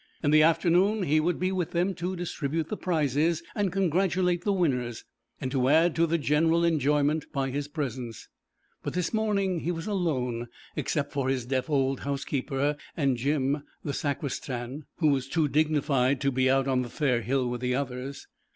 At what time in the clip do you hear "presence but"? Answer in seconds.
7.67-8.93